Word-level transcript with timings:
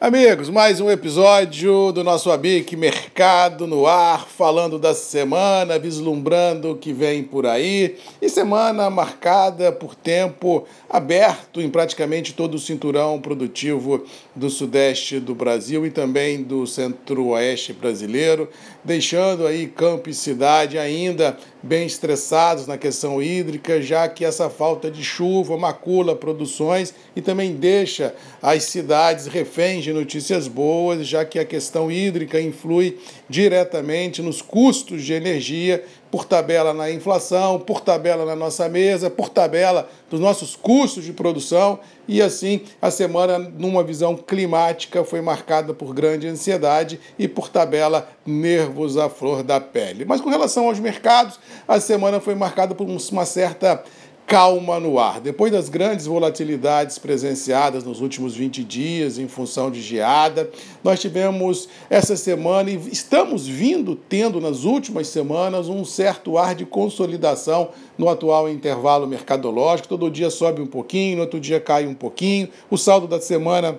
Amigos, 0.00 0.48
mais 0.48 0.80
um 0.80 0.88
episódio 0.88 1.90
do 1.90 2.04
nosso 2.04 2.30
Abic 2.30 2.76
Mercado 2.76 3.66
no 3.66 3.84
Ar, 3.84 4.28
falando 4.28 4.78
da 4.78 4.94
semana, 4.94 5.76
vislumbrando 5.76 6.70
o 6.70 6.76
que 6.76 6.92
vem 6.92 7.24
por 7.24 7.44
aí. 7.44 7.96
E 8.22 8.28
semana 8.28 8.88
marcada 8.90 9.72
por 9.72 9.96
tempo 9.96 10.64
aberto 10.88 11.60
em 11.60 11.68
praticamente 11.68 12.32
todo 12.32 12.54
o 12.54 12.60
cinturão 12.60 13.20
produtivo 13.20 14.04
do 14.36 14.48
sudeste 14.48 15.18
do 15.18 15.34
Brasil 15.34 15.84
e 15.84 15.90
também 15.90 16.44
do 16.44 16.64
centro-oeste 16.64 17.72
brasileiro, 17.72 18.48
deixando 18.84 19.48
aí 19.48 19.66
campo 19.66 20.08
e 20.08 20.14
cidade 20.14 20.78
ainda 20.78 21.36
bem 21.62 21.86
estressados 21.86 22.66
na 22.66 22.78
questão 22.78 23.22
hídrica, 23.22 23.82
já 23.82 24.08
que 24.08 24.24
essa 24.24 24.48
falta 24.48 24.90
de 24.90 25.02
chuva 25.02 25.56
macula 25.56 26.14
produções 26.14 26.94
e 27.16 27.20
também 27.20 27.54
deixa 27.54 28.14
as 28.40 28.64
cidades 28.64 29.26
reféns 29.26 29.84
de 29.84 29.92
notícias 29.92 30.46
boas, 30.46 31.06
já 31.06 31.24
que 31.24 31.38
a 31.38 31.44
questão 31.44 31.90
hídrica 31.90 32.40
influi 32.40 32.98
diretamente 33.28 34.22
nos 34.22 34.40
custos 34.40 35.04
de 35.04 35.12
energia, 35.12 35.84
por 36.10 36.24
tabela 36.24 36.72
na 36.72 36.90
inflação, 36.90 37.58
por 37.58 37.80
tabela 37.80 38.24
na 38.24 38.34
nossa 38.34 38.68
mesa, 38.68 39.10
por 39.10 39.28
tabela 39.28 39.88
dos 40.10 40.20
nossos 40.20 40.56
custos 40.56 41.04
de 41.04 41.12
produção. 41.12 41.78
E 42.06 42.22
assim, 42.22 42.62
a 42.80 42.90
semana, 42.90 43.38
numa 43.38 43.82
visão 43.82 44.16
climática, 44.16 45.04
foi 45.04 45.20
marcada 45.20 45.74
por 45.74 45.92
grande 45.92 46.26
ansiedade 46.26 46.98
e, 47.18 47.28
por 47.28 47.48
tabela, 47.48 48.08
nervos 48.24 48.96
à 48.96 49.10
flor 49.10 49.42
da 49.42 49.60
pele. 49.60 50.04
Mas 50.04 50.20
com 50.20 50.30
relação 50.30 50.68
aos 50.68 50.80
mercados, 50.80 51.38
a 51.66 51.78
semana 51.78 52.20
foi 52.20 52.34
marcada 52.34 52.74
por 52.74 52.86
uma 52.86 53.26
certa 53.26 53.82
calma 54.28 54.78
no 54.78 54.98
ar. 54.98 55.22
Depois 55.22 55.50
das 55.50 55.70
grandes 55.70 56.04
volatilidades 56.04 56.98
presenciadas 56.98 57.82
nos 57.82 58.02
últimos 58.02 58.36
20 58.36 58.62
dias 58.62 59.18
em 59.18 59.26
função 59.26 59.70
de 59.70 59.80
geada, 59.80 60.50
nós 60.84 61.00
tivemos 61.00 61.66
essa 61.88 62.14
semana 62.14 62.70
e 62.70 62.76
estamos 62.92 63.46
vindo 63.48 63.96
tendo 63.96 64.38
nas 64.38 64.64
últimas 64.64 65.08
semanas 65.08 65.70
um 65.70 65.82
certo 65.82 66.36
ar 66.36 66.54
de 66.54 66.66
consolidação 66.66 67.70
no 67.96 68.06
atual 68.06 68.50
intervalo 68.50 69.06
mercadológico. 69.06 69.88
Todo 69.88 70.10
dia 70.10 70.28
sobe 70.28 70.60
um 70.60 70.66
pouquinho, 70.66 71.16
no 71.16 71.22
outro 71.22 71.40
dia 71.40 71.58
cai 71.58 71.86
um 71.86 71.94
pouquinho. 71.94 72.50
O 72.70 72.76
saldo 72.76 73.08
da 73.08 73.18
semana 73.18 73.78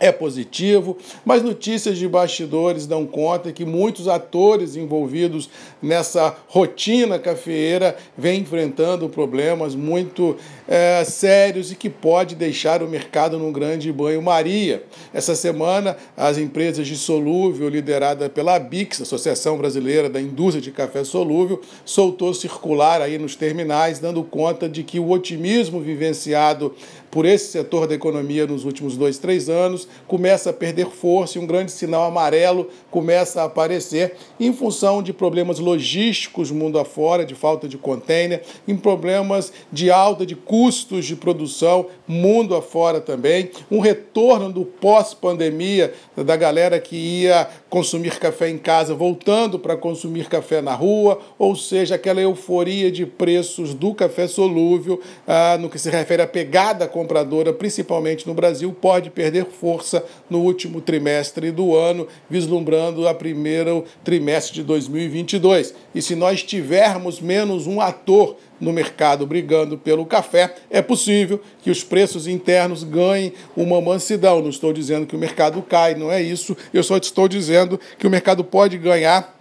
é 0.00 0.10
positivo, 0.10 0.96
mas 1.26 1.42
notícias 1.42 1.98
de 1.98 2.08
bastidores 2.08 2.86
dão 2.86 3.06
conta 3.06 3.52
que 3.52 3.66
muitos 3.66 4.08
atores 4.08 4.74
envolvidos 4.74 5.50
nessa 5.82 6.34
rotina 6.48 7.18
cafeeira 7.18 7.94
vêm 8.16 8.40
enfrentando 8.40 9.10
problemas 9.10 9.74
muito 9.74 10.36
é, 10.66 11.04
sérios 11.04 11.70
e 11.70 11.76
que 11.76 11.90
pode 11.90 12.34
deixar 12.34 12.82
o 12.82 12.88
mercado 12.88 13.38
num 13.38 13.52
grande 13.52 13.92
banho-maria. 13.92 14.82
Essa 15.12 15.34
semana, 15.34 15.96
as 16.16 16.38
empresas 16.38 16.86
de 16.86 16.96
solúvel, 16.96 17.68
liderada 17.68 18.30
pela 18.30 18.58
BIX, 18.58 19.02
Associação 19.02 19.58
Brasileira 19.58 20.08
da 20.08 20.20
Indústria 20.20 20.62
de 20.62 20.70
Café 20.70 21.04
Solúvel, 21.04 21.60
soltou 21.84 22.32
circular 22.32 23.02
aí 23.02 23.18
nos 23.18 23.36
terminais, 23.36 23.98
dando 23.98 24.22
conta 24.22 24.66
de 24.66 24.82
que 24.82 24.98
o 24.98 25.10
otimismo 25.10 25.80
vivenciado 25.80 26.74
por 27.10 27.26
esse 27.26 27.50
setor 27.50 27.86
da 27.86 27.94
economia 27.94 28.46
nos 28.46 28.64
últimos 28.64 28.96
dois, 28.96 29.18
três 29.18 29.48
anos, 29.48 29.88
começa 30.06 30.50
a 30.50 30.52
perder 30.52 30.86
força 30.86 31.38
e 31.38 31.40
um 31.40 31.46
grande 31.46 31.72
sinal 31.72 32.04
amarelo 32.04 32.68
começa 32.90 33.42
a 33.42 33.44
aparecer 33.44 34.14
em 34.38 34.52
função 34.52 35.02
de 35.02 35.12
problemas 35.12 35.58
logísticos 35.58 36.50
mundo 36.50 36.78
afora, 36.78 37.24
de 37.24 37.34
falta 37.34 37.68
de 37.68 37.76
container, 37.76 38.42
em 38.66 38.76
problemas 38.76 39.52
de 39.72 39.90
alta 39.90 40.24
de 40.24 40.34
custos 40.34 41.06
de 41.06 41.16
produção 41.16 41.86
mundo 42.06 42.54
afora 42.54 43.00
também, 43.00 43.50
um 43.70 43.80
retorno 43.80 44.52
do 44.52 44.64
pós-pandemia 44.64 45.92
da 46.16 46.36
galera 46.36 46.78
que 46.80 46.96
ia 46.96 47.48
consumir 47.68 48.18
café 48.18 48.48
em 48.48 48.58
casa 48.58 48.94
voltando 48.94 49.58
para 49.58 49.76
consumir 49.76 50.28
café 50.28 50.60
na 50.60 50.74
rua, 50.74 51.18
ou 51.38 51.54
seja, 51.56 51.94
aquela 51.94 52.20
euforia 52.20 52.90
de 52.90 53.06
preços 53.06 53.74
do 53.74 53.94
café 53.94 54.26
solúvel, 54.26 55.00
ah, 55.26 55.56
no 55.58 55.68
que 55.68 55.78
se 55.78 55.90
refere 55.90 56.22
à 56.22 56.26
pegada 56.26 56.86
compradora, 57.00 57.50
principalmente 57.50 58.26
no 58.26 58.34
Brasil, 58.34 58.76
pode 58.78 59.08
perder 59.08 59.46
força 59.46 60.04
no 60.28 60.40
último 60.40 60.82
trimestre 60.82 61.50
do 61.50 61.74
ano, 61.74 62.06
vislumbrando 62.28 63.08
a 63.08 63.14
primeiro 63.14 63.86
trimestre 64.04 64.56
de 64.56 64.62
2022. 64.64 65.74
E 65.94 66.02
se 66.02 66.14
nós 66.14 66.42
tivermos 66.42 67.18
menos 67.18 67.66
um 67.66 67.80
ator 67.80 68.36
no 68.60 68.70
mercado 68.70 69.26
brigando 69.26 69.78
pelo 69.78 70.04
café, 70.04 70.54
é 70.68 70.82
possível 70.82 71.40
que 71.62 71.70
os 71.70 71.82
preços 71.82 72.26
internos 72.26 72.84
ganhem 72.84 73.32
uma 73.56 73.80
mansidão. 73.80 74.42
Não 74.42 74.50
estou 74.50 74.70
dizendo 74.70 75.06
que 75.06 75.16
o 75.16 75.18
mercado 75.18 75.62
cai, 75.62 75.94
não 75.94 76.12
é 76.12 76.20
isso. 76.20 76.54
Eu 76.74 76.82
só 76.82 76.98
estou 76.98 77.26
dizendo 77.26 77.80
que 77.98 78.06
o 78.06 78.10
mercado 78.10 78.44
pode 78.44 78.76
ganhar 78.76 79.39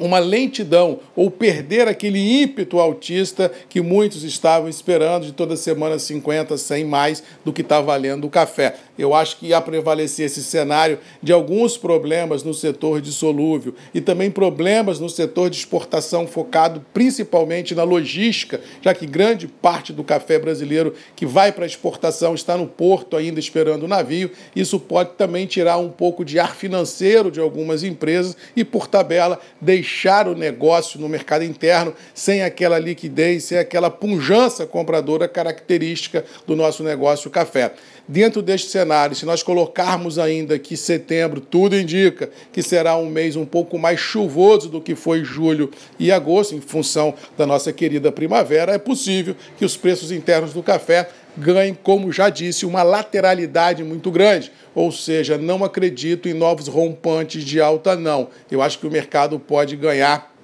uma 0.00 0.18
lentidão 0.18 1.00
ou 1.14 1.30
perder 1.30 1.88
aquele 1.88 2.42
ímpeto 2.42 2.78
autista 2.78 3.50
que 3.68 3.80
muitos 3.80 4.24
estavam 4.24 4.68
esperando 4.68 5.26
de 5.26 5.32
toda 5.32 5.56
semana 5.56 5.98
50, 5.98 6.56
100 6.56 6.84
mais 6.84 7.22
do 7.44 7.52
que 7.52 7.62
está 7.62 7.80
valendo 7.80 8.26
o 8.26 8.30
café. 8.30 8.76
Eu 8.98 9.14
acho 9.14 9.36
que 9.36 9.48
ia 9.48 9.60
prevalecer 9.60 10.26
esse 10.26 10.42
cenário 10.42 10.98
de 11.22 11.32
alguns 11.32 11.76
problemas 11.76 12.42
no 12.42 12.52
setor 12.52 13.00
de 13.00 13.12
solúvel 13.12 13.74
e 13.94 14.00
também 14.00 14.30
problemas 14.30 14.98
no 14.98 15.08
setor 15.08 15.50
de 15.50 15.56
exportação 15.56 16.26
focado 16.26 16.84
principalmente 16.92 17.74
na 17.74 17.84
logística, 17.84 18.60
já 18.82 18.92
que 18.92 19.06
grande 19.06 19.46
parte 19.46 19.92
do 19.92 20.02
café 20.02 20.38
brasileiro 20.38 20.94
que 21.14 21.26
vai 21.26 21.52
para 21.52 21.66
exportação 21.66 22.34
está 22.34 22.56
no 22.56 22.66
porto 22.66 23.16
ainda 23.16 23.38
esperando 23.38 23.84
o 23.84 23.88
navio. 23.88 24.30
Isso 24.54 24.80
pode 24.80 25.10
também 25.10 25.46
tirar 25.46 25.78
um 25.78 25.90
pouco 25.90 26.24
de 26.24 26.38
ar 26.38 26.54
financeiro 26.54 27.30
de 27.30 27.40
algumas 27.40 27.84
empresas 27.84 28.36
e, 28.56 28.64
por 28.64 28.86
tabela, 28.86 29.40
deixar 29.60 29.87
fechar 29.88 30.28
o 30.28 30.34
negócio 30.34 31.00
no 31.00 31.08
mercado 31.08 31.42
interno 31.42 31.94
sem 32.12 32.42
aquela 32.42 32.78
liquidez, 32.78 33.44
sem 33.44 33.56
aquela 33.56 33.90
punjança 33.90 34.66
compradora 34.66 35.26
característica 35.26 36.24
do 36.46 36.54
nosso 36.54 36.82
negócio 36.84 37.30
café. 37.30 37.72
Dentro 38.06 38.40
deste 38.40 38.70
cenário, 38.70 39.14
se 39.14 39.26
nós 39.26 39.42
colocarmos 39.42 40.18
ainda 40.18 40.58
que 40.58 40.76
setembro, 40.76 41.40
tudo 41.40 41.78
indica 41.78 42.30
que 42.52 42.62
será 42.62 42.96
um 42.96 43.06
mês 43.06 43.36
um 43.36 43.44
pouco 43.44 43.78
mais 43.78 44.00
chuvoso 44.00 44.68
do 44.68 44.80
que 44.80 44.94
foi 44.94 45.24
julho 45.24 45.70
e 45.98 46.10
agosto, 46.10 46.54
em 46.54 46.60
função 46.60 47.14
da 47.36 47.46
nossa 47.46 47.70
querida 47.72 48.12
primavera, 48.12 48.72
é 48.72 48.78
possível 48.78 49.36
que 49.58 49.64
os 49.64 49.76
preços 49.76 50.10
internos 50.10 50.54
do 50.54 50.62
café 50.62 51.08
ganhem, 51.38 51.74
como 51.74 52.12
já 52.12 52.28
disse, 52.28 52.66
uma 52.66 52.82
lateralidade 52.82 53.84
muito 53.84 54.10
grande. 54.10 54.52
Ou 54.74 54.90
seja, 54.92 55.38
não 55.38 55.64
acredito 55.64 56.28
em 56.28 56.34
novos 56.34 56.68
rompantes 56.68 57.44
de 57.44 57.60
alta, 57.60 57.96
não. 57.96 58.28
Eu 58.50 58.60
acho 58.60 58.78
que 58.78 58.86
o 58.86 58.90
mercado 58.90 59.38
pode 59.38 59.76
ganhar 59.76 60.34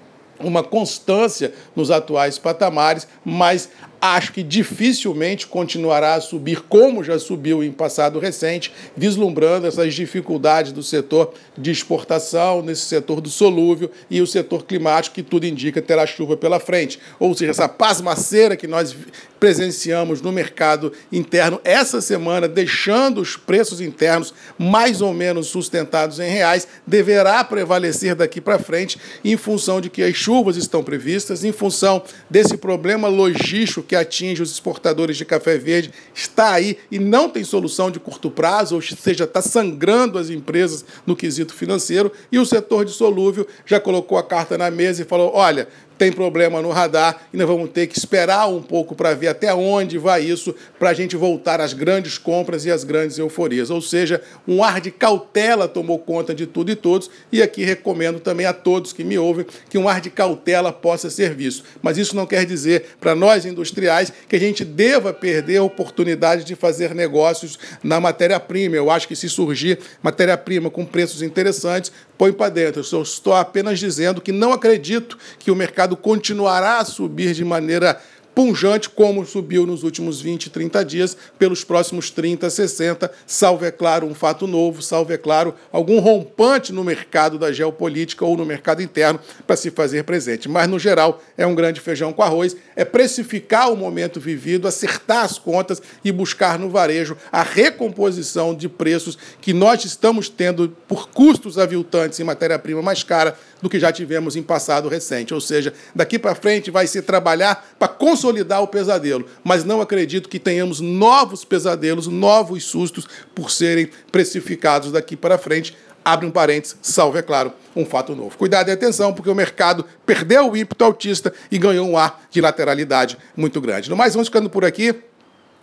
uma 0.41 0.63
constância 0.63 1.53
nos 1.77 1.91
atuais 1.91 2.39
patamares, 2.39 3.07
mas 3.25 3.71
acho 4.13 4.33
que 4.33 4.43
dificilmente 4.43 5.47
continuará 5.47 6.15
a 6.15 6.21
subir 6.21 6.61
como 6.69 7.03
já 7.03 7.19
subiu 7.19 7.65
em 7.65 7.73
passado 7.73 8.19
recente, 8.19 8.71
vislumbrando 8.95 9.67
essas 9.67 9.95
dificuldades 9.95 10.73
do 10.73 10.83
setor 10.83 11.33
de 11.57 11.71
exportação, 11.71 12.61
nesse 12.61 12.83
setor 12.83 13.23
do 13.23 13.31
solúvel 13.31 13.91
e 14.11 14.21
o 14.21 14.27
setor 14.27 14.65
climático, 14.65 15.15
que 15.15 15.23
tudo 15.23 15.47
indica 15.47 15.81
terá 15.81 16.07
chuva 16.07 16.37
pela 16.37 16.61
frente. 16.61 16.99
Ou 17.19 17.35
seja, 17.35 17.53
essa 17.53 17.69
pasmaceira 17.69 18.57
que 18.57 18.67
nós 18.67 18.95
presenciamos 19.41 20.21
no 20.21 20.33
mercado 20.33 20.93
interno 21.13 21.61
essa 21.65 22.01
semana, 22.01 22.49
deixando 22.49 23.21
os 23.21 23.37
preços 23.37 23.81
internos 23.81 24.35
mais 24.59 25.01
ou 25.01 25.13
menos 25.13 25.49
sustentados 25.49 26.19
em 26.19 26.31
reais, 26.31 26.67
deverá 26.87 27.43
prevalecer 27.45 28.15
daqui 28.15 28.41
para 28.41 28.59
frente 28.59 28.99
em 29.25 29.37
função 29.37 29.81
de 29.81 29.89
que 29.89 30.03
as 30.03 30.15
chuvas 30.15 30.57
estão 30.57 30.83
previstas, 30.83 31.45
em 31.45 31.53
função 31.53 32.03
desse 32.29 32.57
problema 32.57 33.09
logístico 33.09 33.83
que 33.83 33.94
que 33.95 33.97
atinge 33.97 34.43
os 34.43 34.51
exportadores 34.51 35.17
de 35.17 35.25
café 35.25 35.57
verde 35.57 35.93
está 36.13 36.53
aí 36.53 36.77
e 36.91 36.99
não 36.99 37.29
tem 37.29 37.45
solução 37.45 37.93
de 37.93 38.01
curto 38.01 38.29
prazo, 38.29 38.75
ou 38.75 38.83
seja, 38.83 39.23
está 39.23 39.41
sangrando 39.41 40.19
as 40.19 40.31
empresas 40.31 40.85
no 41.07 41.15
quesito 41.15 41.55
financeiro, 41.55 42.11
e 42.33 42.39
o 42.39 42.45
setor 42.45 42.85
de 42.85 42.91
solúvel 42.91 43.47
já 43.65 43.79
colocou 43.79 44.19
a 44.19 44.23
carta 44.23 44.59
na 44.59 44.69
mesa 44.69 45.03
e 45.03 45.05
falou: 45.05 45.31
olha, 45.33 45.69
tem 45.97 46.13
problema 46.13 46.61
no 46.61 46.71
radar 46.71 47.23
e 47.33 47.37
nós 47.37 47.47
vamos 47.47 47.71
ter 47.71 47.87
que 47.87 47.99
esperar 47.99 48.49
um 48.49 48.63
pouco 48.63 48.95
para 48.95 49.15
ver 49.15 49.29
até 49.29 49.55
onde 49.55 49.99
vai 49.99 50.23
isso 50.23 50.55
para 50.79 50.91
a 50.91 50.95
gente 50.95 51.17
voltar 51.17 51.61
às 51.61 51.73
grandes 51.73 52.19
compras 52.19 52.65
e 52.65 52.71
às 52.71 52.85
grandes 52.85 53.19
euforias. 53.19 53.71
Ou 53.71 53.81
seja, 53.81 54.21
um 54.47 54.63
ar 54.63 54.81
de 54.81 54.91
cautela 54.91 55.69
tomou 55.69 55.99
conta 55.99 56.35
de 56.35 56.47
tudo 56.47 56.71
e 56.71 56.77
todos, 56.77 57.11
e 57.31 57.43
aqui 57.43 57.65
recomendo 57.65 58.21
também 58.21 58.47
a 58.47 58.53
todos 58.53 58.93
que 58.93 59.05
me 59.05 59.19
ouvem 59.19 59.47
que 59.69 59.79
um 59.79 59.89
ar 59.89 60.01
de 60.01 60.11
cautela 60.11 60.73
possa 60.73 61.09
ser 61.11 61.35
visto. 61.35 61.65
Mas 61.83 61.99
isso 61.99 62.17
não 62.17 62.27
quer 62.27 62.45
dizer 62.45 62.97
para 63.01 63.15
nós 63.15 63.45
industriais 63.45 64.13
que 64.29 64.37
a 64.37 64.41
gente 64.41 64.65
deva 64.65 65.13
perder 65.13 65.59
a 65.59 65.63
oportunidade 65.63 66.45
de 66.45 66.55
fazer 66.55 66.95
negócios 66.95 67.59
na 67.83 68.01
matéria-prima. 68.01 68.77
Eu 68.77 68.91
acho 68.91 69.09
que 69.09 69.17
se 69.17 69.29
surgir 69.29 69.79
matéria-prima 70.03 70.71
com 70.71 70.85
preços 70.85 71.23
interessantes, 71.23 71.93
põe 72.17 72.33
para 72.33 72.51
dentro. 72.51 72.83
Eu 72.93 73.03
estou 73.03 73.35
apenas 73.35 73.79
dizendo 73.79 74.21
que 74.21 74.33
não 74.33 74.53
acredito 74.53 75.19
que 75.39 75.51
o 75.51 75.57
mercado 75.57 75.97
continuará 75.97 76.79
a 76.79 76.85
subir 76.85 77.35
de 77.35 77.45
maneira 77.45 78.01
punjante 78.35 78.91
como 78.91 79.25
subiu 79.25 79.67
nos 79.67 79.83
últimos 79.83 80.21
20, 80.21 80.51
30 80.51 80.85
dias, 80.85 81.17
pelos 81.39 81.63
próximos 81.63 82.11
30, 82.11 82.51
60, 82.51 83.11
salvo, 83.27 83.65
é 83.65 83.71
claro, 83.71 84.07
um 84.07 84.15
fato 84.15 84.47
novo, 84.47 84.83
salvo, 84.83 85.13
é 85.13 85.17
claro, 85.17 85.55
algum 85.71 86.01
rompante 86.01 86.73
no 86.73 86.83
mercado 86.83 87.39
da 87.39 87.53
geopolítica 87.53 88.25
ou 88.25 88.37
no 88.37 88.45
mercado 88.45 88.83
interno 88.83 89.21
para 89.47 89.57
se 89.57 89.71
fazer 89.71 90.05
presente. 90.05 90.49
Mas, 90.49 90.69
no 90.69 90.79
geral, 90.79 91.23
é 91.37 91.47
um 91.47 91.55
grande 91.55 91.81
feijão 91.81 92.13
com 92.13 92.23
arroz, 92.23 92.57
é 92.75 92.85
precificar 92.85 93.73
o 93.73 93.77
momento 93.77 94.19
vivido, 94.19 94.67
acertar 94.67 95.25
as 95.25 95.39
contas 95.39 95.81
e 96.05 96.11
buscar 96.11 96.59
no 96.59 96.69
varejo 96.69 97.17
a 97.31 97.43
recomposição 97.43 98.55
de 98.55 98.69
preços 98.69 99.17
que 99.41 99.53
nós 99.53 99.85
estamos 99.85 100.29
tendo 100.29 100.75
por 100.89 101.09
custos 101.09 101.59
aviltantes 101.59 102.19
em 102.19 102.25
matéria-prima 102.25 102.83
mais 102.83 103.03
cara 103.03 103.39
do 103.65 103.71
que 103.71 103.81
já 103.81 103.91
tivemos 103.91 104.37
em 104.37 104.43
passado 104.43 104.91
recente. 104.91 105.33
Ou 105.33 105.41
seja, 105.41 105.73
daqui 105.95 106.19
para 106.19 106.35
frente 106.35 106.71
vai 106.71 106.87
se 106.87 107.01
trabalhar 107.01 107.75
para 107.79 107.89
consolidar 107.89 108.63
o 108.63 108.69
pesadelo, 108.69 109.25
mas 109.43 109.65
não 109.65 109.81
acredito 109.81 110.29
que 110.29 110.39
tenhamos 110.39 110.81
novos 110.81 111.47
pesadelos, 111.47 112.07
novos 112.07 112.63
sustos 112.65 113.09
por 113.35 113.51
serem 113.51 113.89
precificados 114.13 114.93
daqui 114.93 115.17
para 115.17 115.39
frente. 115.39 115.75
Abre 116.05 116.27
um 116.27 116.31
parênteses, 116.31 116.77
salve, 116.83 117.19
é 117.19 117.23
claro, 117.23 117.55
um 117.75 117.87
fato 117.87 118.15
novo. 118.15 118.37
Cuidado 118.37 118.69
e 118.69 118.73
atenção, 118.73 119.15
porque 119.15 119.31
o 119.31 119.35
mercado 119.35 119.87
perdeu 120.05 120.51
o 120.51 120.55
ímpeto 120.55 120.85
autista 120.85 121.33
e 121.51 121.57
ganhou 121.57 121.89
um 121.89 121.97
ar 121.97 122.23
de 122.31 122.43
lateralidade 122.43 123.17
muito 123.35 123.59
grande. 123.63 123.89
No 123.89 123.97
mais, 123.97 124.13
vamos 124.13 124.29
ficando 124.29 124.51
por 124.51 124.67
aqui. 124.67 124.95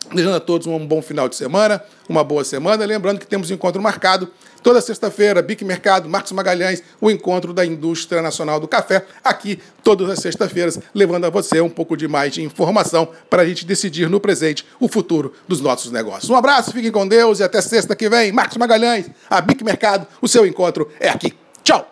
Desejando 0.10 0.36
a 0.36 0.40
todos 0.40 0.68
um 0.68 0.86
bom 0.86 1.02
final 1.02 1.30
de 1.30 1.36
semana, 1.36 1.82
uma 2.10 2.24
boa 2.24 2.44
semana. 2.44 2.84
Lembrando 2.86 3.20
que 3.20 3.28
temos 3.28 3.50
um 3.50 3.54
encontro 3.54 3.82
marcado 3.82 4.30
toda 4.62 4.82
sexta-feira, 4.82 5.42
Bic 5.42 5.64
Mercado, 5.64 6.10
Marcos 6.10 6.32
Magalhães, 6.32 6.84
o 7.00 7.10
encontro 7.10 7.54
da 7.54 7.66
indústria 7.66 8.22
nacional 8.22 8.60
do 8.60 8.68
café, 8.68 9.06
aqui 9.24 9.60
todas 9.84 10.10
as 10.10 10.20
sextas-feiras, 10.20 10.80
levando 10.94 11.26
a 11.26 11.30
você 11.30 11.62
um 11.62 11.70
pouco 11.70 11.96
de 11.96 12.08
mais 12.08 12.34
de 12.34 12.44
informação 12.44 13.10
para 13.30 13.42
a 13.42 13.46
gente 13.46 13.66
decidir 13.66 14.10
no 14.10 14.20
presente 14.20 14.66
o 14.80 14.88
futuro 14.88 15.34
dos 15.48 15.62
nossos 15.62 15.92
negócios. 15.92 16.30
Um 16.30 16.36
abraço, 16.36 16.72
fiquem 16.72 16.92
com 16.92 17.08
Deus 17.08 17.40
e 17.40 17.44
até 17.44 17.62
sexta 17.62 17.96
que 17.96 18.10
vem. 18.10 18.32
Marcos 18.32 18.58
Magalhães, 18.58 19.08
a 19.30 19.42
Bic 19.42 19.64
Mercado, 19.64 20.08
o 20.22 20.28
seu 20.28 20.46
encontro 20.46 20.90
é 21.00 21.10
aqui. 21.10 21.34
Tchau! 21.64 21.91